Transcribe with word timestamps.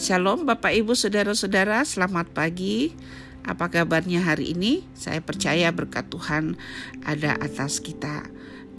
Shalom 0.00 0.48
Bapak 0.48 0.72
Ibu 0.72 0.96
Saudara-saudara, 0.96 1.84
selamat 1.84 2.32
pagi. 2.32 2.96
Apa 3.44 3.68
kabarnya 3.68 4.24
hari 4.24 4.56
ini? 4.56 4.80
Saya 4.96 5.20
percaya 5.20 5.68
berkat 5.68 6.08
Tuhan 6.08 6.56
ada 7.04 7.36
atas 7.36 7.84
kita. 7.84 8.24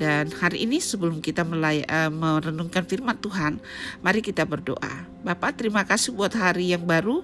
Dan 0.01 0.33
hari 0.33 0.65
ini 0.65 0.81
sebelum 0.81 1.21
kita 1.21 1.45
mulai 1.45 1.85
uh, 1.85 2.09
merenungkan 2.09 2.89
firman 2.89 3.21
Tuhan, 3.21 3.61
mari 4.01 4.25
kita 4.25 4.49
berdoa. 4.49 5.05
Bapak 5.21 5.61
terima 5.61 5.85
kasih 5.85 6.09
buat 6.09 6.33
hari 6.33 6.73
yang 6.73 6.89
baru, 6.89 7.21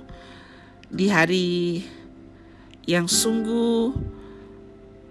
di 0.93 1.09
hari 1.09 1.81
yang 2.85 3.09
sungguh 3.09 3.97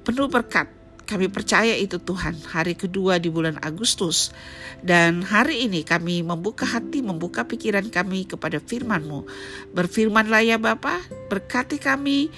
penuh 0.06 0.30
berkat 0.30 0.70
kami 1.06 1.30
percaya 1.30 1.78
itu 1.78 2.02
Tuhan, 2.02 2.34
hari 2.50 2.74
kedua 2.74 3.22
di 3.22 3.30
bulan 3.30 3.62
Agustus. 3.62 4.34
Dan 4.82 5.22
hari 5.22 5.62
ini 5.62 5.86
kami 5.86 6.26
membuka 6.26 6.66
hati, 6.66 7.00
membuka 7.00 7.46
pikiran 7.46 7.86
kami 7.88 8.26
kepada 8.26 8.58
firman-Mu. 8.58 9.22
Berfirmanlah 9.70 10.42
ya 10.42 10.58
Bapa, 10.58 10.98
berkati 11.30 11.78
kami, 11.78 12.28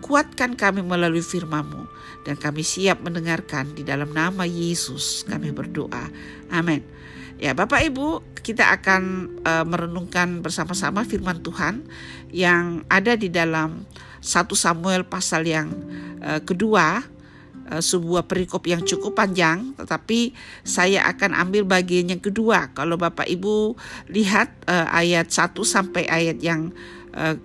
kuatkan 0.00 0.56
kami 0.56 0.80
melalui 0.80 1.20
firman-Mu. 1.20 1.84
Dan 2.24 2.40
kami 2.40 2.64
siap 2.64 3.04
mendengarkan 3.04 3.76
di 3.76 3.84
dalam 3.84 4.16
nama 4.16 4.48
Yesus 4.48 5.28
kami 5.28 5.52
berdoa. 5.52 6.08
Amin. 6.48 6.80
Ya 7.36 7.52
Bapak 7.52 7.84
Ibu, 7.84 8.24
kita 8.40 8.72
akan 8.80 9.28
uh, 9.44 9.64
merenungkan 9.68 10.40
bersama-sama 10.40 11.04
firman 11.04 11.44
Tuhan 11.44 11.84
yang 12.32 12.80
ada 12.88 13.12
di 13.12 13.28
dalam 13.28 13.84
1 14.24 14.48
Samuel 14.56 15.04
pasal 15.04 15.44
yang 15.44 15.68
uh, 16.24 16.40
kedua 16.40 17.13
sebuah 17.80 18.28
perikop 18.28 18.64
yang 18.68 18.84
cukup 18.84 19.16
panjang, 19.16 19.72
tetapi 19.78 20.34
saya 20.64 21.06
akan 21.08 21.36
ambil 21.36 21.64
bagian 21.64 22.12
yang 22.12 22.22
kedua. 22.22 22.72
Kalau 22.76 23.00
Bapak 23.00 23.28
Ibu 23.28 23.76
lihat 24.12 24.52
uh, 24.68 24.88
ayat 24.92 25.32
1 25.32 25.56
sampai 25.64 26.04
ayat 26.08 26.38
yang 26.40 26.72
Eh, 26.72 27.03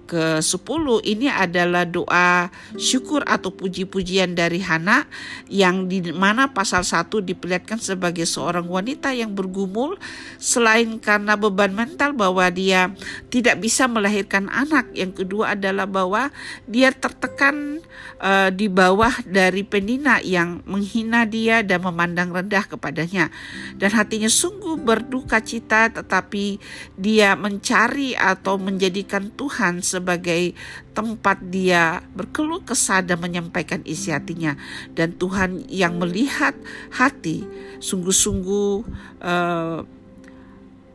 ke-10 0.09 0.85
ini 1.05 1.29
adalah 1.29 1.85
doa 1.85 2.49
syukur 2.73 3.21
atau 3.21 3.53
puji-pujian 3.53 4.33
dari 4.33 4.65
Hana 4.65 5.05
yang 5.45 5.85
di 5.85 6.09
mana 6.09 6.49
pasal 6.49 6.81
1 6.81 7.05
diperlihatkan 7.21 7.77
sebagai 7.77 8.25
seorang 8.25 8.65
wanita 8.65 9.13
yang 9.13 9.37
bergumul 9.37 10.01
selain 10.41 10.97
karena 10.97 11.37
beban 11.37 11.69
mental 11.77 12.17
bahwa 12.17 12.49
dia 12.49 12.97
tidak 13.29 13.61
bisa 13.61 13.85
melahirkan 13.85 14.49
anak. 14.49 14.89
Yang 14.97 15.21
kedua 15.21 15.53
adalah 15.53 15.85
bahwa 15.85 16.33
dia 16.65 16.89
tertekan 16.89 17.85
uh, 18.17 18.49
di 18.49 18.65
bawah 18.65 19.13
dari 19.29 19.61
penina 19.61 20.17
yang 20.25 20.65
menghina 20.65 21.29
dia 21.29 21.61
dan 21.61 21.85
memandang 21.85 22.33
rendah 22.33 22.65
kepadanya. 22.65 23.29
Dan 23.77 23.93
hatinya 23.93 24.33
sungguh 24.33 24.81
berduka 24.81 25.37
cita 25.45 25.93
tetapi 25.93 26.57
dia 26.97 27.37
mencari 27.37 28.17
atau 28.17 28.57
menjadikan 28.57 29.29
Tuhan 29.37 29.58
Tuhan 29.59 29.83
sebagai 29.83 30.55
tempat 30.95 31.35
dia 31.51 31.99
berkeluh 32.15 32.63
kesah 32.63 33.03
dan 33.03 33.19
menyampaikan 33.19 33.83
isi 33.83 34.07
hatinya. 34.07 34.55
Dan 34.95 35.19
Tuhan 35.19 35.67
yang 35.67 35.99
melihat 35.99 36.55
hati 36.95 37.43
sungguh-sungguh 37.83 38.71
uh, 39.19 39.83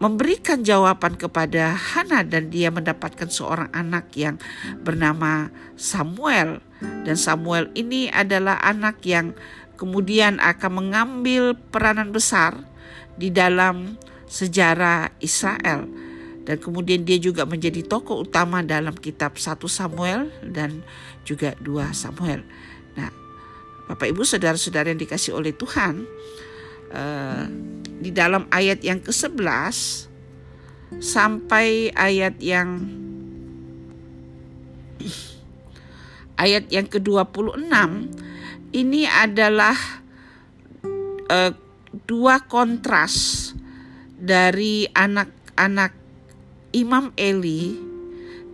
memberikan 0.00 0.64
jawaban 0.64 1.20
kepada 1.20 1.76
Hana 1.76 2.24
dan 2.24 2.48
dia 2.48 2.72
mendapatkan 2.72 3.28
seorang 3.28 3.68
anak 3.76 4.08
yang 4.16 4.40
bernama 4.80 5.52
Samuel. 5.76 6.64
Dan 6.80 7.20
Samuel 7.20 7.68
ini 7.76 8.08
adalah 8.08 8.64
anak 8.64 9.04
yang 9.04 9.36
kemudian 9.76 10.40
akan 10.40 10.72
mengambil 10.72 11.52
peranan 11.68 12.16
besar 12.16 12.64
di 13.20 13.28
dalam 13.28 14.00
sejarah 14.24 15.12
Israel 15.20 15.84
dan 16.44 16.56
kemudian 16.60 17.08
dia 17.08 17.16
juga 17.16 17.48
menjadi 17.48 17.80
tokoh 17.84 18.28
utama 18.28 18.60
dalam 18.60 18.92
kitab 18.92 19.40
1 19.40 19.56
Samuel 19.64 20.28
dan 20.44 20.84
juga 21.24 21.56
2 21.64 21.92
Samuel. 21.96 22.44
Nah, 22.96 23.08
Bapak 23.88 24.12
Ibu 24.12 24.22
saudara-saudara 24.28 24.92
yang 24.92 25.00
dikasih 25.00 25.32
oleh 25.32 25.56
Tuhan, 25.56 26.04
uh, 26.92 27.44
di 28.00 28.12
dalam 28.12 28.44
ayat 28.52 28.84
yang 28.84 29.00
ke-11 29.00 30.12
sampai 31.00 31.90
ayat 31.96 32.36
yang 32.38 32.84
ayat 36.44 36.68
yang 36.68 36.84
ke-26 36.84 37.72
ini 38.74 39.06
adalah 39.08 39.78
uh, 41.30 41.52
dua 42.04 42.42
kontras 42.44 43.50
dari 44.18 44.84
anak-anak 44.90 46.03
Imam 46.74 47.14
Eli 47.14 47.78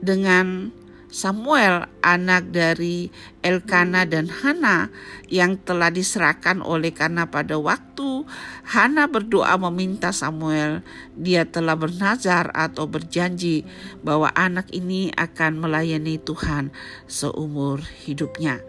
dengan 0.04 0.76
Samuel 1.10 1.90
anak 2.06 2.54
dari 2.54 3.10
Elkana 3.42 4.06
dan 4.06 4.30
Hana 4.30 4.94
yang 5.26 5.58
telah 5.58 5.90
diserahkan 5.90 6.62
oleh 6.62 6.94
karena 6.94 7.26
pada 7.26 7.58
waktu 7.58 8.22
Hana 8.62 9.10
berdoa 9.10 9.58
meminta 9.58 10.14
Samuel 10.14 10.86
dia 11.18 11.50
telah 11.50 11.74
bernazar 11.74 12.54
atau 12.54 12.86
berjanji 12.86 13.66
bahwa 14.06 14.30
anak 14.38 14.70
ini 14.70 15.10
akan 15.18 15.58
melayani 15.58 16.22
Tuhan 16.22 16.70
seumur 17.10 17.82
hidupnya. 18.06 18.62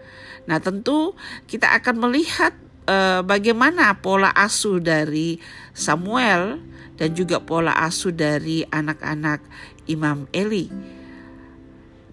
Nah, 0.50 0.58
tentu 0.58 1.14
kita 1.46 1.70
akan 1.78 2.02
melihat 2.10 2.58
uh, 2.86 3.20
bagaimana 3.22 3.98
pola 3.98 4.30
asuh 4.32 4.82
dari 4.82 5.38
Samuel 5.74 6.62
dan 6.98 7.14
juga 7.14 7.42
pola 7.42 7.74
asuh 7.74 8.14
dari 8.14 8.62
anak-anak 8.68 9.42
Imam 9.90 10.30
Eli. 10.30 10.70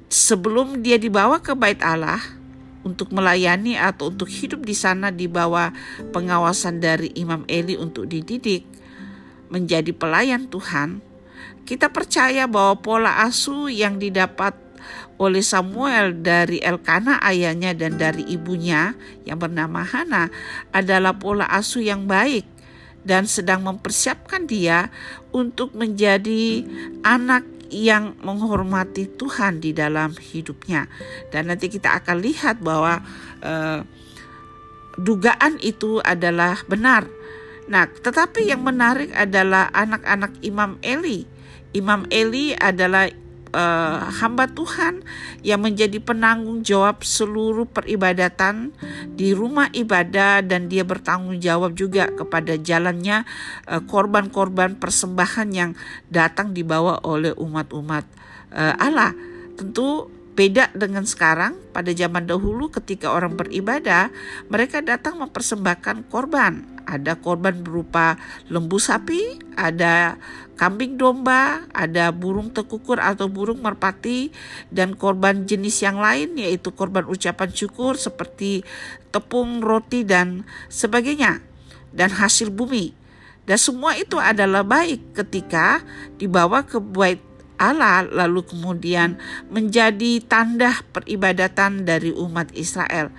Sebelum 0.09 0.81
dia 0.81 0.97
dibawa 0.97 1.37
ke 1.37 1.53
bait 1.53 1.77
Allah 1.85 2.17
untuk 2.81 3.13
melayani 3.13 3.77
atau 3.77 4.09
untuk 4.09 4.25
hidup 4.25 4.65
di 4.65 4.73
sana 4.73 5.13
di 5.13 5.29
bawah 5.29 5.69
pengawasan 6.09 6.81
dari 6.81 7.13
Imam 7.13 7.45
Eli 7.45 7.77
untuk 7.77 8.09
dididik 8.09 8.65
menjadi 9.53 9.93
pelayan 9.93 10.49
Tuhan, 10.49 11.01
kita 11.69 11.93
percaya 11.93 12.49
bahwa 12.49 12.81
pola 12.81 13.21
asuh 13.29 13.69
yang 13.69 14.01
didapat 14.01 14.57
oleh 15.19 15.43
Samuel 15.43 16.23
dari 16.23 16.63
Elkana 16.63 17.19
ayahnya 17.27 17.75
dan 17.75 17.99
dari 17.99 18.23
ibunya 18.31 18.95
yang 19.27 19.37
bernama 19.37 19.83
Hana 19.83 20.31
adalah 20.71 21.19
pola 21.19 21.43
asuh 21.51 21.83
yang 21.83 22.07
baik 22.07 22.47
dan 23.03 23.27
sedang 23.27 23.67
mempersiapkan 23.67 24.47
dia 24.47 24.87
untuk 25.35 25.75
menjadi 25.75 26.63
anak 27.03 27.43
yang 27.69 28.17
menghormati 28.25 29.05
Tuhan 29.13 29.61
di 29.61 29.75
dalam 29.75 30.15
hidupnya. 30.17 30.89
Dan 31.29 31.53
nanti 31.53 31.69
kita 31.69 32.01
akan 32.01 32.17
lihat 32.17 32.63
bahwa 32.65 33.03
uh, 33.45 33.85
dugaan 34.97 35.61
itu 35.61 36.01
adalah 36.01 36.59
benar. 36.65 37.05
Nah, 37.69 37.85
tetapi 37.85 38.49
yang 38.49 38.65
menarik 38.65 39.13
adalah 39.13 39.69
anak-anak 39.69 40.41
Imam 40.41 40.81
Eli. 40.81 41.29
Imam 41.77 42.09
Eli 42.09 42.57
adalah 42.57 43.05
uh, 43.53 44.09
hamba 44.21 44.49
Tuhan 44.49 45.01
yang 45.41 45.63
menjadi 45.63 45.97
penanggung 46.01 46.61
jawab 46.61 47.01
seluruh 47.01 47.65
peribadatan 47.69 48.73
di 49.13 49.31
rumah 49.33 49.69
ibadah 49.71 50.41
dan 50.43 50.67
dia 50.67 50.83
bertanggung 50.85 51.39
jawab 51.41 51.73
juga 51.75 52.11
kepada 52.11 52.55
jalannya 52.59 53.23
eh, 53.67 53.81
korban-korban 53.87 54.75
persembahan 54.77 55.49
yang 55.53 55.71
datang 56.11 56.51
dibawa 56.51 56.99
oleh 57.05 57.31
umat-umat 57.35 58.05
uh, 58.53 58.75
Allah. 58.79 59.13
Tentu 59.55 60.07
beda 60.39 60.71
dengan 60.71 61.03
sekarang 61.03 61.59
pada 61.75 61.91
zaman 61.91 62.23
dahulu 62.23 62.71
ketika 62.71 63.11
orang 63.11 63.35
beribadah 63.35 64.07
mereka 64.47 64.79
datang 64.79 65.19
mempersembahkan 65.19 66.07
korban 66.07 66.79
ada 66.89 67.13
korban 67.21 67.61
berupa 67.61 68.17
lembu 68.49 68.81
sapi, 68.81 69.37
ada 69.53 70.17
kambing 70.57 70.97
domba, 70.97 71.69
ada 71.69 72.09
burung 72.09 72.49
tekukur 72.49 72.97
atau 72.97 73.29
burung 73.29 73.61
merpati, 73.61 74.33
dan 74.73 74.97
korban 74.97 75.45
jenis 75.45 75.85
yang 75.85 76.01
lain 76.01 76.33
yaitu 76.41 76.73
korban 76.73 77.05
ucapan 77.05 77.53
syukur 77.53 77.93
seperti 77.93 78.65
tepung, 79.13 79.61
roti, 79.61 80.01
dan 80.01 80.49
sebagainya, 80.73 81.45
dan 81.93 82.09
hasil 82.09 82.49
bumi. 82.49 82.97
Dan 83.45 83.61
semua 83.61 83.93
itu 83.93 84.17
adalah 84.17 84.65
baik 84.65 85.13
ketika 85.13 85.85
dibawa 86.17 86.65
ke 86.65 86.81
bait 86.81 87.21
Allah 87.59 88.07
lalu 88.07 88.47
kemudian 88.47 89.19
menjadi 89.51 90.23
tanda 90.23 90.79
peribadatan 90.95 91.83
dari 91.83 92.15
umat 92.15 92.55
Israel. 92.55 93.11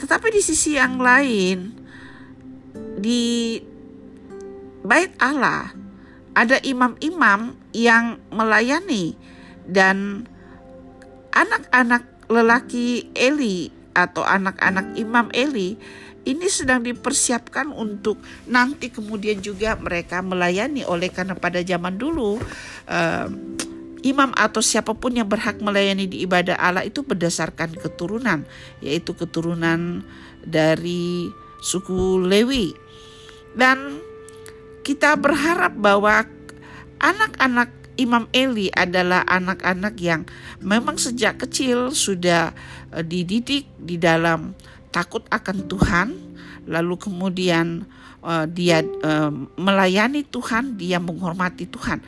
Tetapi 0.00 0.32
di 0.32 0.40
sisi 0.40 0.80
yang 0.80 0.96
lain, 0.96 1.76
di 2.96 3.60
bait 4.82 5.12
Allah 5.20 5.70
ada 6.32 6.56
imam-imam 6.64 7.54
yang 7.76 8.16
melayani 8.32 9.14
dan 9.68 10.24
anak-anak 11.36 12.08
lelaki 12.32 13.12
Eli 13.12 13.68
atau 13.92 14.24
anak-anak 14.24 14.96
imam 14.96 15.28
Eli 15.36 15.76
ini 16.22 16.46
sedang 16.46 16.86
dipersiapkan 16.86 17.74
untuk 17.74 18.22
nanti 18.46 18.94
kemudian 18.94 19.42
juga 19.42 19.74
mereka 19.74 20.22
melayani 20.22 20.86
oleh 20.86 21.10
karena 21.10 21.34
pada 21.34 21.58
zaman 21.66 21.98
dulu 21.98 22.38
uh, 22.86 23.26
imam 24.02 24.34
atau 24.34 24.58
siapa 24.58 24.92
pun 24.98 25.14
yang 25.14 25.30
berhak 25.30 25.62
melayani 25.62 26.10
di 26.10 26.26
ibadah 26.26 26.58
Allah 26.58 26.82
itu 26.82 27.06
berdasarkan 27.06 27.78
keturunan, 27.78 28.42
yaitu 28.82 29.14
keturunan 29.14 30.02
dari 30.42 31.30
suku 31.62 32.18
Lewi. 32.22 32.74
Dan 33.54 34.02
kita 34.82 35.14
berharap 35.14 35.78
bahwa 35.78 36.26
anak-anak 36.98 37.70
Imam 38.00 38.24
Eli 38.32 38.72
adalah 38.72 39.22
anak-anak 39.28 39.94
yang 40.00 40.24
memang 40.64 40.96
sejak 40.96 41.38
kecil 41.44 41.92
sudah 41.92 42.56
eh, 42.90 43.04
dididik 43.04 43.68
di 43.78 44.00
dalam 44.00 44.56
takut 44.90 45.22
akan 45.28 45.68
Tuhan, 45.70 46.08
lalu 46.66 46.98
kemudian 46.98 47.86
uh, 48.22 48.46
dia 48.48 48.80
uh, 48.82 49.30
melayani 49.58 50.24
Tuhan, 50.24 50.78
dia 50.78 51.02
menghormati 51.02 51.68
Tuhan. 51.68 52.00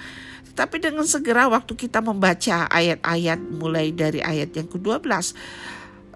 Tapi 0.55 0.79
dengan 0.79 1.03
segera 1.03 1.51
waktu 1.51 1.75
kita 1.75 1.99
membaca 1.99 2.71
ayat-ayat 2.71 3.43
mulai 3.43 3.91
dari 3.91 4.23
ayat 4.23 4.55
yang 4.55 4.71
ke-12, 4.71 5.35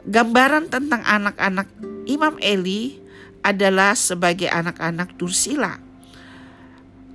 gambaran 0.06 0.70
tentang 0.70 1.02
anak-anak 1.02 1.66
Imam 2.06 2.38
Eli 2.38 3.02
adalah 3.42 3.98
sebagai 3.98 4.46
anak-anak 4.46 5.18
Dursila. 5.18 5.82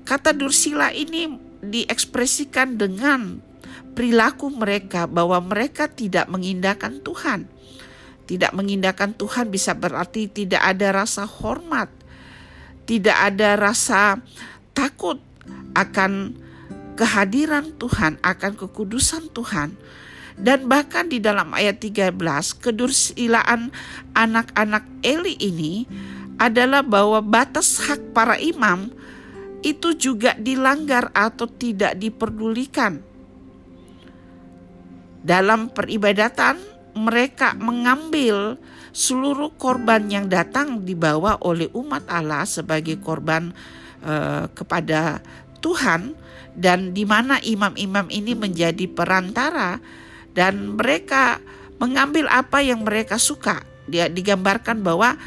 Kata 0.04 0.36
Dursila 0.36 0.92
ini 0.92 1.32
diekspresikan 1.64 2.76
dengan 2.76 3.40
perilaku 3.96 4.52
mereka 4.52 5.08
bahwa 5.08 5.40
mereka 5.40 5.88
tidak 5.88 6.28
mengindahkan 6.28 7.00
Tuhan. 7.00 7.48
Tidak 8.28 8.52
mengindahkan 8.52 9.16
Tuhan 9.16 9.48
bisa 9.48 9.76
berarti 9.76 10.28
tidak 10.28 10.60
ada 10.64 10.92
rasa 11.04 11.24
hormat, 11.24 11.92
tidak 12.84 13.18
ada 13.34 13.56
rasa 13.56 14.20
takut 14.76 15.22
akan 15.74 16.38
kehadiran 16.94 17.74
Tuhan, 17.78 18.22
akan 18.22 18.52
kekudusan 18.58 19.34
Tuhan. 19.34 19.76
Dan 20.34 20.66
bahkan 20.66 21.06
di 21.10 21.22
dalam 21.22 21.54
ayat 21.54 21.78
13, 21.78 22.18
kedursilaan 22.58 23.70
anak-anak 24.18 24.82
Eli 25.06 25.38
ini 25.38 25.86
adalah 26.42 26.82
bahwa 26.82 27.22
batas 27.22 27.78
hak 27.86 28.18
para 28.18 28.42
imam 28.42 28.90
itu 29.62 29.94
juga 29.94 30.34
dilanggar 30.36 31.14
atau 31.14 31.46
tidak 31.46 31.96
diperdulikan. 32.02 33.00
Dalam 35.24 35.72
peribadatan, 35.72 36.60
mereka 36.98 37.56
mengambil 37.56 38.60
seluruh 38.94 39.58
korban 39.58 40.06
yang 40.06 40.30
datang 40.30 40.86
dibawa 40.86 41.42
oleh 41.42 41.68
umat 41.74 42.06
Allah 42.06 42.46
sebagai 42.46 43.02
korban 43.02 43.50
uh, 44.06 44.46
kepada 44.54 45.20
Tuhan 45.60 46.14
dan 46.54 46.94
di 46.94 47.02
mana 47.04 47.42
imam-imam 47.42 48.06
ini 48.14 48.38
menjadi 48.38 48.86
perantara 48.86 49.82
dan 50.38 50.78
mereka 50.78 51.42
mengambil 51.82 52.30
apa 52.30 52.62
yang 52.62 52.86
mereka 52.86 53.18
suka. 53.18 53.66
Dia 53.90 54.08
digambarkan 54.08 54.86
bahwa 54.86 55.18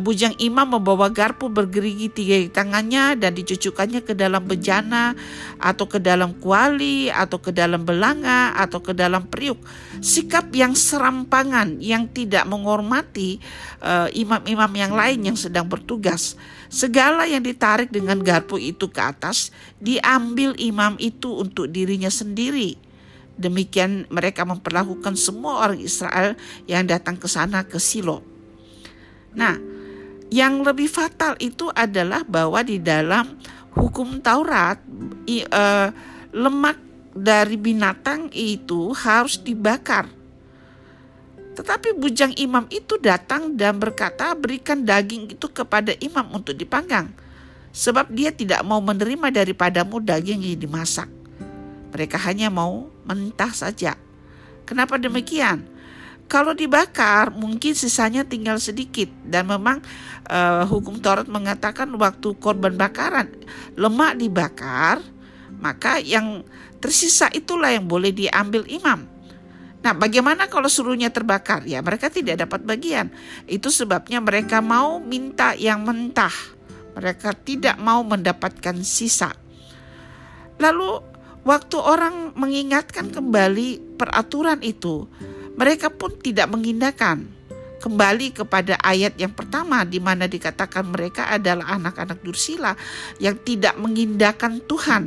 bujang 0.00 0.36
imam 0.36 0.76
membawa 0.76 1.08
garpu 1.08 1.48
bergerigi 1.48 2.12
tiga 2.12 2.36
di 2.36 2.48
tangannya 2.52 3.16
dan 3.16 3.32
dicucukkannya 3.32 4.04
ke 4.04 4.12
dalam 4.12 4.44
bejana 4.44 5.16
atau 5.56 5.88
ke 5.88 5.96
dalam 5.96 6.36
kuali 6.36 7.08
atau 7.08 7.40
ke 7.40 7.48
dalam 7.48 7.82
belanga 7.88 8.52
atau 8.60 8.84
ke 8.84 8.92
dalam 8.92 9.24
periuk. 9.24 9.56
Sikap 10.04 10.52
yang 10.52 10.76
serampangan 10.76 11.80
yang 11.80 12.12
tidak 12.12 12.44
menghormati 12.44 13.40
uh, 13.80 14.12
imam-imam 14.12 14.72
yang 14.76 14.92
lain 14.92 15.32
yang 15.32 15.38
sedang 15.38 15.64
bertugas. 15.64 16.36
Segala 16.70 17.26
yang 17.26 17.42
ditarik 17.42 17.88
dengan 17.88 18.20
garpu 18.20 18.60
itu 18.60 18.86
ke 18.92 19.00
atas 19.00 19.50
diambil 19.80 20.54
imam 20.60 20.94
itu 21.00 21.40
untuk 21.40 21.72
dirinya 21.72 22.12
sendiri. 22.12 22.76
Demikian 23.40 24.04
mereka 24.12 24.44
memperlakukan 24.44 25.16
semua 25.16 25.64
orang 25.64 25.80
Israel 25.80 26.36
yang 26.68 26.84
datang 26.84 27.16
ke 27.16 27.24
sana 27.24 27.64
ke 27.64 27.80
Silo. 27.80 28.29
Nah, 29.34 29.54
yang 30.30 30.62
lebih 30.62 30.86
fatal 30.86 31.34
itu 31.42 31.70
adalah 31.74 32.22
bahwa 32.22 32.62
di 32.62 32.78
dalam 32.78 33.38
hukum 33.74 34.18
Taurat 34.22 34.78
i, 35.26 35.42
uh, 35.46 35.88
lemak 36.34 36.78
dari 37.10 37.58
binatang 37.58 38.30
itu 38.30 38.94
harus 38.94 39.38
dibakar 39.42 40.20
tetapi 41.60 41.92
bujang 41.92 42.32
imam 42.40 42.64
itu 42.72 42.96
datang 42.96 43.52
dan 43.52 43.76
berkata, 43.76 44.32
"Berikan 44.32 44.80
daging 44.80 45.36
itu 45.36 45.44
kepada 45.52 45.92
imam 46.00 46.24
untuk 46.32 46.56
dipanggang, 46.56 47.12
sebab 47.68 48.08
dia 48.08 48.32
tidak 48.32 48.64
mau 48.64 48.80
menerima 48.80 49.28
daripadamu 49.28 50.00
daging 50.00 50.40
yang 50.40 50.56
dimasak. 50.56 51.12
Mereka 51.92 52.16
hanya 52.24 52.48
mau 52.48 52.88
mentah 53.04 53.52
saja." 53.52 53.92
Kenapa 54.64 54.96
demikian? 54.96 55.66
Kalau 56.30 56.54
dibakar, 56.54 57.34
mungkin 57.34 57.74
sisanya 57.74 58.22
tinggal 58.22 58.62
sedikit, 58.62 59.10
dan 59.26 59.50
memang 59.50 59.82
uh, 60.30 60.62
hukum 60.62 61.02
Taurat 61.02 61.26
mengatakan 61.26 61.90
waktu 61.98 62.38
korban 62.38 62.78
bakaran 62.78 63.34
lemak 63.74 64.14
dibakar, 64.14 65.02
maka 65.58 65.98
yang 65.98 66.46
tersisa 66.78 67.26
itulah 67.34 67.74
yang 67.74 67.90
boleh 67.90 68.14
diambil 68.14 68.62
imam. 68.70 69.10
Nah, 69.82 69.90
bagaimana 69.90 70.46
kalau 70.46 70.70
seluruhnya 70.70 71.10
terbakar? 71.10 71.66
Ya, 71.66 71.82
mereka 71.82 72.06
tidak 72.06 72.46
dapat 72.46 72.62
bagian. 72.62 73.10
Itu 73.50 73.74
sebabnya 73.74 74.22
mereka 74.22 74.62
mau 74.62 75.02
minta 75.02 75.58
yang 75.58 75.82
mentah. 75.82 76.32
Mereka 76.94 77.34
tidak 77.42 77.74
mau 77.82 78.06
mendapatkan 78.06 78.76
sisa. 78.86 79.34
Lalu, 80.62 81.00
waktu 81.48 81.76
orang 81.80 82.36
mengingatkan 82.36 83.08
kembali 83.08 83.96
peraturan 83.96 84.60
itu, 84.60 85.08
mereka 85.60 85.92
pun 85.92 86.16
tidak 86.16 86.48
mengindahkan. 86.48 87.28
Kembali 87.80 88.32
kepada 88.32 88.80
ayat 88.80 89.16
yang 89.20 89.32
pertama 89.32 89.84
di 89.84 90.00
mana 90.00 90.24
dikatakan 90.24 90.88
mereka 90.88 91.28
adalah 91.28 91.76
anak-anak 91.76 92.20
Dursila 92.24 92.72
yang 93.20 93.36
tidak 93.40 93.76
mengindahkan 93.76 94.64
Tuhan, 94.64 95.04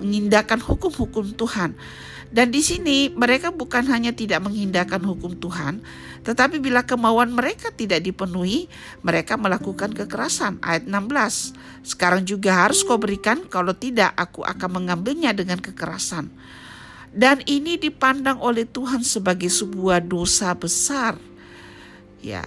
mengindahkan 0.00 0.60
hukum-hukum 0.60 1.36
Tuhan. 1.36 1.72
Dan 2.28 2.52
di 2.52 2.60
sini 2.60 3.08
mereka 3.12 3.48
bukan 3.48 3.88
hanya 3.88 4.12
tidak 4.12 4.44
menghindarkan 4.44 5.00
hukum 5.00 5.36
Tuhan, 5.40 5.80
tetapi 6.28 6.60
bila 6.60 6.84
kemauan 6.84 7.32
mereka 7.32 7.72
tidak 7.72 8.04
dipenuhi, 8.04 8.68
mereka 9.00 9.40
melakukan 9.40 9.96
kekerasan. 9.96 10.60
Ayat 10.60 10.84
16. 10.84 11.56
Sekarang 11.88 12.28
juga 12.28 12.68
harus 12.68 12.84
kau 12.84 13.00
berikan, 13.00 13.48
kalau 13.48 13.72
tidak 13.72 14.12
aku 14.12 14.44
akan 14.44 14.80
mengambilnya 14.80 15.32
dengan 15.32 15.56
kekerasan. 15.56 16.28
Dan 17.12 17.40
ini 17.48 17.80
dipandang 17.80 18.38
oleh 18.38 18.68
Tuhan 18.68 19.00
sebagai 19.00 19.48
sebuah 19.48 20.04
dosa 20.04 20.52
besar. 20.52 21.16
Ya, 22.20 22.44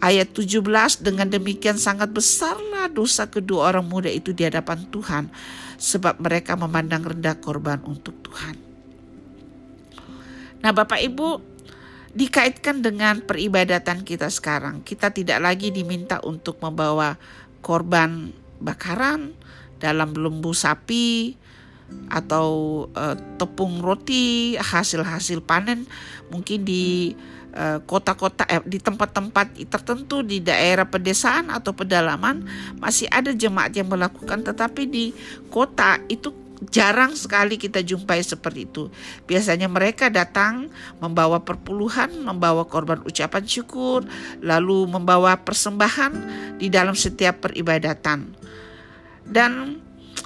ayat 0.00 0.32
17 0.32 0.64
dengan 1.04 1.28
demikian 1.28 1.76
sangat 1.76 2.10
besarlah 2.10 2.88
dosa 2.90 3.28
kedua 3.28 3.70
orang 3.70 3.86
muda 3.86 4.08
itu 4.08 4.32
di 4.32 4.48
hadapan 4.48 4.88
Tuhan 4.88 5.24
sebab 5.76 6.18
mereka 6.18 6.56
memandang 6.56 7.04
rendah 7.04 7.36
korban 7.38 7.78
untuk 7.84 8.16
Tuhan. 8.24 8.56
Nah, 10.60 10.72
Bapak 10.76 11.00
Ibu, 11.00 11.40
dikaitkan 12.12 12.84
dengan 12.84 13.24
peribadatan 13.24 14.04
kita 14.04 14.28
sekarang, 14.28 14.84
kita 14.84 15.08
tidak 15.12 15.40
lagi 15.40 15.72
diminta 15.72 16.20
untuk 16.20 16.60
membawa 16.60 17.16
korban 17.64 18.32
bakaran 18.60 19.32
dalam 19.80 20.12
lembu 20.12 20.52
sapi 20.52 21.36
atau 22.10 22.84
uh, 22.90 23.14
tepung 23.38 23.78
roti 23.78 24.58
hasil-hasil 24.58 25.46
panen 25.46 25.86
mungkin 26.30 26.62
di 26.66 27.14
eh, 27.54 27.78
kota-kota 27.82 28.46
eh, 28.46 28.62
di 28.62 28.78
tempat-tempat 28.78 29.58
tertentu 29.66 30.22
di 30.22 30.38
daerah 30.38 30.86
pedesaan 30.86 31.50
atau 31.50 31.74
pedalaman 31.74 32.46
masih 32.78 33.10
ada 33.10 33.34
jemaat 33.34 33.74
yang 33.74 33.90
melakukan 33.90 34.42
tetapi 34.42 34.86
di 34.86 35.10
kota 35.50 35.98
itu 36.06 36.30
jarang 36.68 37.16
sekali 37.16 37.56
kita 37.56 37.80
jumpai 37.80 38.20
seperti 38.20 38.68
itu. 38.68 38.92
Biasanya 39.24 39.64
mereka 39.64 40.12
datang 40.12 40.68
membawa 41.00 41.40
perpuluhan, 41.40 42.12
membawa 42.20 42.68
korban 42.68 43.00
ucapan 43.08 43.48
syukur, 43.48 44.04
lalu 44.44 44.84
membawa 44.84 45.40
persembahan 45.40 46.12
di 46.60 46.68
dalam 46.68 46.92
setiap 46.92 47.48
peribadatan. 47.48 48.36
Dan 49.24 49.80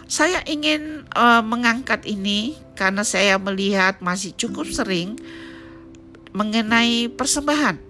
saya 0.04 0.44
ingin 0.44 1.08
uh, 1.16 1.40
mengangkat 1.40 2.04
ini 2.04 2.58
karena 2.76 3.00
saya 3.06 3.40
melihat 3.40 4.00
masih 4.04 4.36
cukup 4.36 4.68
sering 4.68 5.16
mengenai 6.34 7.08
persembahan. 7.08 7.80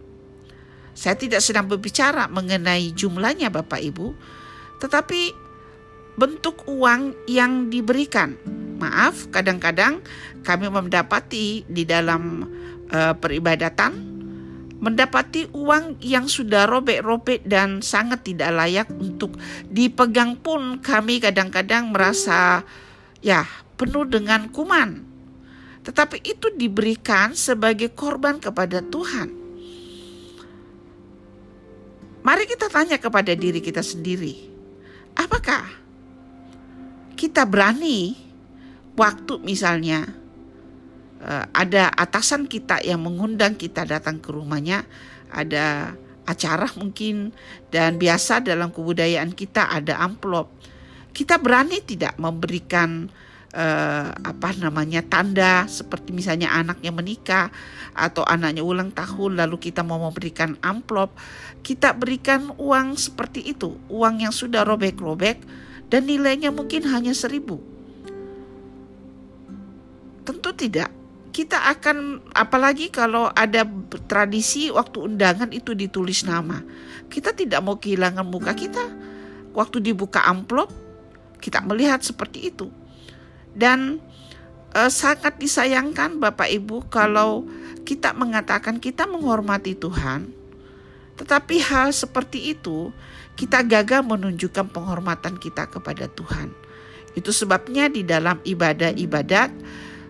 Saya 0.94 1.18
tidak 1.18 1.42
sedang 1.42 1.66
berbicara 1.66 2.30
mengenai 2.30 2.94
jumlahnya 2.94 3.50
Bapak 3.50 3.83
Ibu, 3.83 4.14
tetapi 4.78 5.35
bentuk 6.14 6.62
uang 6.71 7.26
yang 7.26 7.66
diberikan. 7.66 8.38
Maaf, 8.78 9.26
kadang-kadang 9.35 9.99
kami 10.47 10.71
mendapati 10.71 11.66
di 11.66 11.83
dalam 11.83 12.47
uh, 12.94 13.14
peribadatan 13.18 14.13
mendapati 14.84 15.48
uang 15.56 16.04
yang 16.04 16.28
sudah 16.28 16.68
robek-robek 16.68 17.48
dan 17.48 17.80
sangat 17.80 18.20
tidak 18.28 18.52
layak 18.52 18.88
untuk 18.92 19.40
dipegang 19.72 20.36
pun 20.36 20.84
kami 20.84 21.24
kadang-kadang 21.24 21.88
merasa 21.88 22.60
ya 23.24 23.48
penuh 23.80 24.04
dengan 24.04 24.52
kuman. 24.52 25.16
tetapi 25.84 26.24
itu 26.24 26.48
diberikan 26.56 27.36
sebagai 27.36 27.92
korban 27.92 28.40
kepada 28.40 28.80
Tuhan. 28.80 29.28
Mari 32.24 32.48
kita 32.48 32.72
tanya 32.72 32.96
kepada 32.96 33.36
diri 33.36 33.60
kita 33.60 33.84
sendiri, 33.84 34.48
apakah 35.12 35.60
kita 37.20 37.44
berani 37.44 38.16
waktu 38.96 39.44
misalnya 39.44 40.08
ada 41.52 41.88
atasan 41.95 42.45
kita 42.45 42.85
yang 42.85 43.00
mengundang 43.00 43.57
kita 43.57 43.88
datang 43.88 44.21
ke 44.21 44.28
rumahnya, 44.28 44.85
ada 45.33 45.97
acara 46.25 46.69
mungkin 46.81 47.33
dan 47.69 48.00
biasa 48.00 48.40
dalam 48.45 48.73
kebudayaan 48.73 49.33
kita 49.33 49.69
ada 49.73 50.00
amplop. 50.00 50.52
Kita 51.14 51.38
berani 51.38 51.78
tidak 51.85 52.19
memberikan 52.19 53.07
uh, 53.54 54.09
apa 54.11 54.50
namanya 54.59 55.00
tanda 55.07 55.64
seperti 55.71 56.11
misalnya 56.11 56.50
anaknya 56.50 56.90
menikah 56.90 57.49
atau 57.95 58.26
anaknya 58.26 58.66
ulang 58.66 58.90
tahun 58.90 59.38
lalu 59.38 59.71
kita 59.71 59.87
mau 59.87 60.02
memberikan 60.02 60.59
amplop, 60.61 61.14
kita 61.62 61.95
berikan 61.95 62.50
uang 62.59 62.99
seperti 62.99 63.54
itu, 63.54 63.78
uang 63.87 64.26
yang 64.26 64.35
sudah 64.35 64.66
robek-robek 64.66 65.38
dan 65.88 66.11
nilainya 66.11 66.50
mungkin 66.50 66.83
hanya 66.90 67.14
seribu. 67.14 67.62
Tentu 70.25 70.50
tidak 70.57 71.03
kita 71.34 71.58
akan 71.74 72.22
apalagi 72.30 72.94
kalau 72.94 73.26
ada 73.34 73.66
tradisi 74.06 74.70
waktu 74.70 75.02
undangan 75.02 75.50
itu 75.50 75.74
ditulis 75.74 76.22
nama. 76.22 76.62
Kita 77.10 77.34
tidak 77.34 77.58
mau 77.58 77.74
kehilangan 77.74 78.22
muka 78.22 78.54
kita. 78.54 78.86
Waktu 79.50 79.82
dibuka 79.82 80.22
amplop 80.22 80.70
kita 81.42 81.58
melihat 81.66 82.06
seperti 82.06 82.54
itu. 82.54 82.70
Dan 83.50 83.98
eh, 84.78 84.90
sangat 84.94 85.34
disayangkan 85.42 86.22
Bapak 86.22 86.46
Ibu 86.54 86.86
kalau 86.86 87.50
kita 87.82 88.14
mengatakan 88.14 88.78
kita 88.78 89.10
menghormati 89.10 89.74
Tuhan, 89.74 90.30
tetapi 91.18 91.60
hal 91.66 91.90
seperti 91.90 92.54
itu 92.54 92.94
kita 93.34 93.66
gagal 93.66 94.06
menunjukkan 94.06 94.70
penghormatan 94.70 95.34
kita 95.42 95.66
kepada 95.66 96.06
Tuhan. 96.06 96.54
Itu 97.18 97.30
sebabnya 97.30 97.90
di 97.90 98.02
dalam 98.06 98.38
ibadah-ibadat 98.42 99.50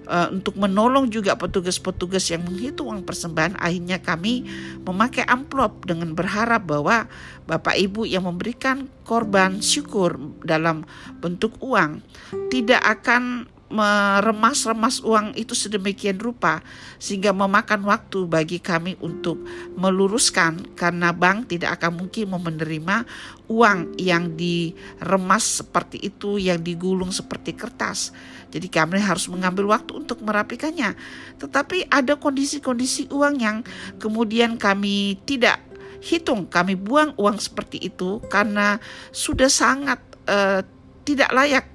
uh, 0.08 0.28
untuk 0.32 0.56
menolong 0.56 1.08
juga 1.08 1.36
petugas-petugas 1.36 2.28
yang 2.30 2.44
menghitung 2.44 2.92
uang 2.92 3.04
persembahan 3.04 3.56
akhirnya 3.60 4.00
kami 4.00 4.46
memakai 4.84 5.24
amplop 5.26 5.84
dengan 5.88 6.12
berharap 6.12 6.64
bahwa 6.68 7.08
Bapak 7.44 7.76
Ibu 7.76 8.08
yang 8.08 8.24
memberikan 8.24 8.88
korban 9.04 9.60
syukur 9.60 10.16
dalam 10.44 10.88
bentuk 11.20 11.56
uang 11.60 12.00
tidak 12.48 12.80
akan 12.80 13.52
meremas-remas 13.74 15.02
uang 15.02 15.34
itu 15.34 15.50
sedemikian 15.50 16.22
rupa 16.22 16.62
sehingga 17.02 17.34
memakan 17.34 17.82
waktu 17.90 18.22
bagi 18.30 18.62
kami 18.62 18.94
untuk 19.02 19.42
meluruskan 19.74 20.76
karena 20.78 21.10
bank 21.10 21.50
tidak 21.50 21.82
akan 21.82 22.06
mungkin 22.06 22.30
menerima 22.30 23.02
uang 23.50 23.98
yang 23.98 24.38
diremas 24.38 25.64
seperti 25.64 25.98
itu 26.06 26.38
yang 26.38 26.62
digulung 26.62 27.10
seperti 27.10 27.58
kertas. 27.58 28.14
Jadi 28.54 28.70
kami 28.70 29.02
harus 29.02 29.26
mengambil 29.26 29.74
waktu 29.74 29.98
untuk 29.98 30.22
merapikannya. 30.22 30.94
Tetapi 31.42 31.90
ada 31.90 32.14
kondisi-kondisi 32.14 33.10
uang 33.10 33.34
yang 33.42 33.66
kemudian 33.98 34.54
kami 34.54 35.18
tidak 35.26 35.58
hitung, 35.98 36.46
kami 36.46 36.78
buang 36.78 37.18
uang 37.18 37.42
seperti 37.42 37.82
itu 37.82 38.22
karena 38.30 38.78
sudah 39.10 39.50
sangat 39.50 39.98
uh, 40.30 40.62
tidak 41.02 41.34
layak. 41.34 41.66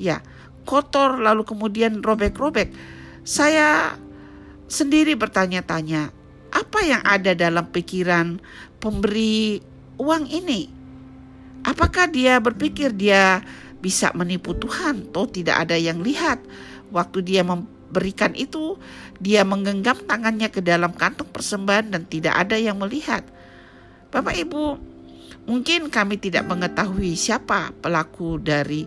Ya, 0.00 0.24
kotor 0.64 1.20
lalu 1.20 1.44
kemudian 1.44 2.00
robek-robek. 2.00 2.72
Saya 3.28 4.00
sendiri 4.64 5.20
bertanya-tanya, 5.20 6.08
apa 6.48 6.80
yang 6.80 7.04
ada 7.04 7.36
dalam 7.36 7.68
pikiran 7.68 8.40
pemberi 8.80 9.60
uang 10.00 10.24
ini? 10.32 10.72
Apakah 11.66 12.06
dia 12.06 12.38
berpikir 12.38 12.94
dia 12.94 13.42
bisa 13.80 14.12
menipu 14.16 14.56
Tuhan? 14.56 15.12
Toh 15.12 15.28
tidak 15.28 15.68
ada 15.68 15.76
yang 15.76 16.00
lihat. 16.00 16.40
Waktu 16.90 17.22
dia 17.26 17.42
memberikan 17.42 18.32
itu, 18.38 18.78
dia 19.18 19.42
menggenggam 19.42 19.98
tangannya 20.06 20.48
ke 20.52 20.62
dalam 20.62 20.94
kantong 20.94 21.28
persembahan 21.30 21.92
dan 21.92 22.02
tidak 22.06 22.34
ada 22.34 22.56
yang 22.56 22.78
melihat. 22.78 23.26
Bapak 24.10 24.38
Ibu, 24.38 24.78
mungkin 25.50 25.90
kami 25.90 26.16
tidak 26.16 26.46
mengetahui 26.46 27.18
siapa 27.18 27.74
pelaku 27.82 28.38
dari 28.38 28.86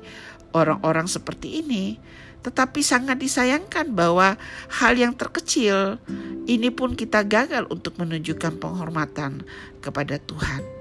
orang-orang 0.55 1.05
seperti 1.05 1.62
ini, 1.62 2.00
tetapi 2.39 2.79
sangat 2.79 3.19
disayangkan 3.19 3.91
bahwa 3.91 4.39
hal 4.72 4.96
yang 4.96 5.12
terkecil 5.12 6.00
ini 6.48 6.72
pun 6.72 6.96
kita 6.96 7.27
gagal 7.27 7.67
untuk 7.67 8.00
menunjukkan 8.00 8.58
penghormatan 8.58 9.43
kepada 9.84 10.17
Tuhan. 10.24 10.78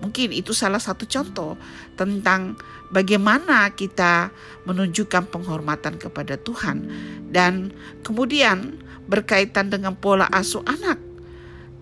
Mungkin 0.00 0.32
itu 0.32 0.56
salah 0.56 0.80
satu 0.80 1.04
contoh 1.04 1.60
tentang 1.94 2.56
bagaimana 2.88 3.68
kita 3.76 4.32
menunjukkan 4.64 5.28
penghormatan 5.28 6.00
kepada 6.00 6.40
Tuhan, 6.40 6.88
dan 7.28 7.68
kemudian 8.00 8.80
berkaitan 9.04 9.68
dengan 9.68 9.92
pola 9.92 10.24
asuh 10.32 10.64
anak, 10.64 10.96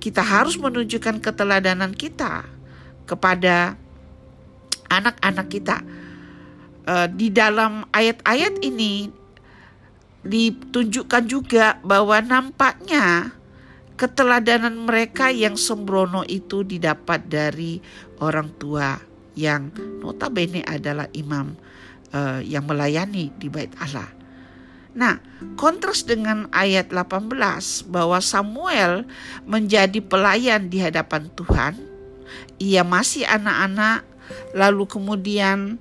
kita 0.02 0.22
harus 0.22 0.58
menunjukkan 0.58 1.22
keteladanan 1.22 1.94
kita 1.94 2.42
kepada 3.06 3.78
anak-anak 4.90 5.46
kita. 5.46 5.78
Uh, 6.88 7.04
di 7.04 7.28
dalam 7.28 7.84
ayat-ayat 7.92 8.64
ini 8.64 9.12
ditunjukkan 10.24 11.24
juga 11.28 11.76
bahwa 11.84 12.18
nampaknya 12.24 13.37
keteladanan 13.98 14.78
mereka 14.78 15.34
yang 15.34 15.58
sembrono 15.58 16.22
itu 16.30 16.62
didapat 16.62 17.26
dari 17.26 17.82
orang 18.22 18.54
tua 18.54 18.94
yang 19.34 19.74
notabene 19.98 20.62
adalah 20.62 21.10
imam 21.10 21.58
uh, 22.14 22.38
yang 22.38 22.62
melayani 22.62 23.34
di 23.34 23.50
bait 23.50 23.74
Allah. 23.82 24.06
Nah, 24.94 25.18
kontras 25.58 26.06
dengan 26.06 26.46
ayat 26.54 26.94
18 26.94 27.30
bahwa 27.90 28.18
Samuel 28.22 29.06
menjadi 29.46 29.98
pelayan 29.98 30.70
di 30.70 30.78
hadapan 30.78 31.26
Tuhan, 31.34 31.74
ia 32.62 32.86
masih 32.86 33.26
anak-anak 33.26 34.06
lalu 34.54 34.86
kemudian 34.86 35.78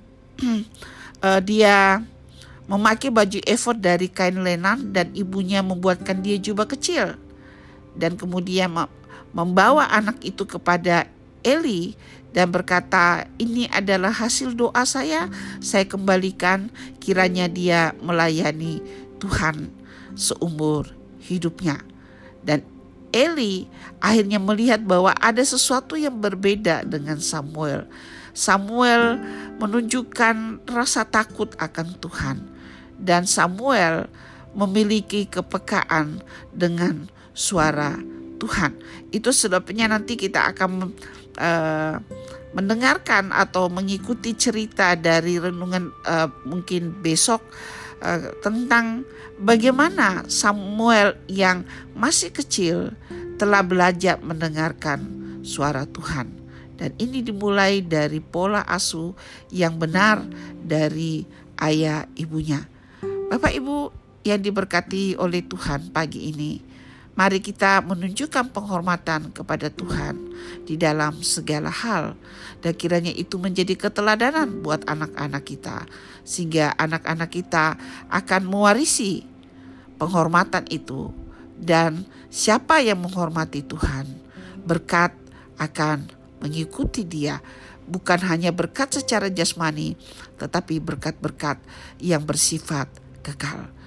uh, 1.22 1.40
dia 1.50 2.02
memakai 2.66 3.14
baju 3.14 3.38
efod 3.46 3.78
dari 3.78 4.10
kain 4.10 4.42
lenan 4.42 4.90
dan 4.90 5.10
ibunya 5.14 5.62
membuatkan 5.64 6.20
dia 6.20 6.36
jubah 6.36 6.68
kecil 6.68 7.16
dan 7.98 8.14
kemudian 8.14 8.70
membawa 9.34 9.90
anak 9.90 10.22
itu 10.22 10.46
kepada 10.46 11.10
Eli 11.42 11.98
dan 12.30 12.54
berkata, 12.54 13.26
"Ini 13.36 13.66
adalah 13.74 14.14
hasil 14.14 14.54
doa 14.54 14.86
saya. 14.86 15.26
Saya 15.58 15.84
kembalikan 15.84 16.70
kiranya 17.02 17.50
dia 17.50 17.92
melayani 17.98 18.78
Tuhan 19.18 19.74
seumur 20.14 20.94
hidupnya." 21.18 21.82
Dan 22.46 22.62
Eli 23.10 23.66
akhirnya 23.98 24.38
melihat 24.38 24.84
bahwa 24.84 25.10
ada 25.18 25.42
sesuatu 25.42 25.98
yang 25.98 26.20
berbeda 26.20 26.86
dengan 26.86 27.18
Samuel. 27.18 27.88
Samuel 28.36 29.18
menunjukkan 29.58 30.62
rasa 30.70 31.02
takut 31.02 31.50
akan 31.58 31.98
Tuhan, 31.98 32.38
dan 33.00 33.26
Samuel 33.26 34.06
memiliki 34.58 35.30
kepekaan 35.30 36.18
dengan 36.50 37.06
suara 37.30 37.94
Tuhan. 38.42 38.74
Itu 39.14 39.30
sebabnya 39.30 39.86
nanti 39.86 40.18
kita 40.18 40.50
akan 40.50 40.90
uh, 41.38 41.94
mendengarkan 42.58 43.30
atau 43.30 43.70
mengikuti 43.70 44.34
cerita 44.34 44.98
dari 44.98 45.38
renungan 45.38 45.94
uh, 46.02 46.26
mungkin 46.42 46.98
besok 46.98 47.38
uh, 48.02 48.34
tentang 48.42 49.06
bagaimana 49.38 50.26
Samuel 50.26 51.14
yang 51.30 51.62
masih 51.94 52.34
kecil 52.34 52.98
telah 53.38 53.62
belajar 53.62 54.18
mendengarkan 54.18 55.06
suara 55.46 55.86
Tuhan. 55.86 56.34
Dan 56.78 56.94
ini 57.02 57.26
dimulai 57.26 57.82
dari 57.82 58.22
pola 58.22 58.62
asuh 58.62 59.10
yang 59.50 59.82
benar 59.82 60.22
dari 60.62 61.26
ayah 61.58 62.06
ibunya. 62.14 62.62
Bapak 63.28 63.50
Ibu 63.50 63.90
yang 64.28 64.44
diberkati 64.44 65.16
oleh 65.16 65.40
Tuhan 65.40 65.88
pagi 65.88 66.28
ini, 66.28 66.60
mari 67.16 67.40
kita 67.40 67.80
menunjukkan 67.82 68.52
penghormatan 68.52 69.32
kepada 69.32 69.72
Tuhan 69.72 70.14
di 70.68 70.76
dalam 70.76 71.18
segala 71.24 71.72
hal. 71.72 72.14
Dan 72.60 72.76
kiranya 72.76 73.10
itu 73.10 73.40
menjadi 73.40 73.74
keteladanan 73.74 74.60
buat 74.60 74.84
anak-anak 74.84 75.42
kita. 75.42 75.88
Sehingga 76.22 76.76
anak-anak 76.76 77.30
kita 77.32 77.80
akan 78.12 78.42
mewarisi 78.44 79.24
penghormatan 79.96 80.68
itu. 80.68 81.10
Dan 81.58 82.06
siapa 82.30 82.78
yang 82.84 83.02
menghormati 83.02 83.66
Tuhan 83.66 84.06
berkat 84.62 85.10
akan 85.58 86.06
mengikuti 86.44 87.02
dia. 87.02 87.42
Bukan 87.88 88.20
hanya 88.28 88.52
berkat 88.52 88.92
secara 88.92 89.32
jasmani, 89.32 89.96
tetapi 90.36 90.76
berkat-berkat 90.76 91.56
yang 91.98 92.20
bersifat 92.20 92.86
kekal. 93.24 93.77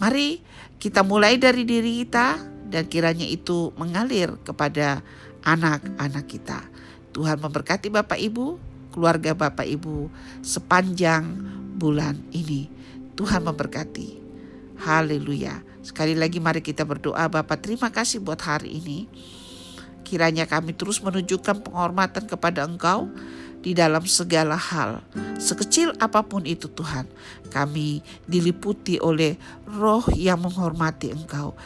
Mari 0.00 0.40
kita 0.80 1.04
mulai 1.04 1.36
dari 1.36 1.68
diri 1.68 2.00
kita 2.00 2.40
dan 2.72 2.88
kiranya 2.88 3.28
itu 3.28 3.68
mengalir 3.76 4.40
kepada 4.40 5.04
anak-anak 5.44 6.24
kita. 6.24 6.64
Tuhan 7.12 7.36
memberkati 7.36 7.92
Bapak 7.92 8.16
Ibu, 8.16 8.56
keluarga 8.96 9.36
Bapak 9.36 9.68
Ibu 9.68 10.08
sepanjang 10.40 11.28
bulan 11.76 12.16
ini. 12.32 12.72
Tuhan 13.12 13.44
memberkati. 13.44 14.16
Haleluya. 14.80 15.60
Sekali 15.84 16.16
lagi 16.16 16.40
mari 16.40 16.64
kita 16.64 16.88
berdoa 16.88 17.28
Bapak 17.28 17.60
terima 17.60 17.92
kasih 17.92 18.24
buat 18.24 18.40
hari 18.40 18.80
ini. 18.80 19.04
Kiranya 20.08 20.48
kami 20.48 20.72
terus 20.72 21.04
menunjukkan 21.04 21.60
penghormatan 21.60 22.24
kepada 22.24 22.64
Engkau 22.64 23.12
di 23.60 23.76
dalam 23.76 24.04
segala 24.08 24.56
hal. 24.56 25.04
Sekecil 25.36 25.92
apa 26.00 26.24
pun 26.24 26.44
itu 26.44 26.68
Tuhan, 26.68 27.08
kami 27.52 28.00
diliputi 28.24 29.00
oleh 29.00 29.36
roh 29.68 30.04
yang 30.16 30.40
menghormati 30.40 31.12
Engkau. 31.12 31.56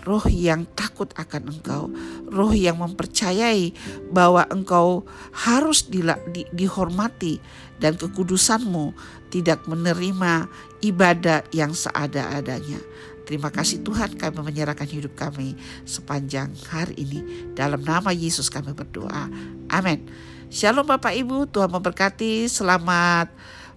Roh 0.00 0.24
yang 0.32 0.64
takut 0.72 1.12
akan 1.12 1.52
engkau, 1.52 1.92
roh 2.32 2.56
yang 2.56 2.80
mempercayai 2.80 3.76
bahwa 4.08 4.48
engkau 4.48 5.04
harus 5.28 5.84
di, 5.92 6.00
di, 6.32 6.48
dihormati 6.56 7.36
dan 7.76 8.00
kekudusanmu 8.00 8.96
tidak 9.28 9.68
menerima 9.68 10.48
ibadah 10.80 11.44
yang 11.52 11.76
seada-adanya. 11.76 12.80
Terima 13.28 13.52
kasih 13.52 13.84
Tuhan 13.84 14.16
kami 14.16 14.40
menyerahkan 14.42 14.88
hidup 14.88 15.14
kami 15.14 15.54
sepanjang 15.84 16.50
hari 16.72 16.96
ini. 16.98 17.52
Dalam 17.52 17.84
nama 17.84 18.10
Yesus 18.10 18.48
kami 18.48 18.72
berdoa. 18.72 19.28
Amin. 19.70 20.02
Shalom 20.50 20.82
Bapak 20.82 21.14
Ibu, 21.14 21.46
Tuhan 21.46 21.70
memberkati. 21.70 22.50
Selamat 22.50 23.30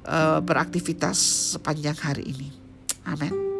uh, 0.10 0.42
beraktivitas 0.42 1.22
sepanjang 1.54 1.94
hari 2.02 2.34
ini. 2.34 2.50
Amin. 3.06 3.53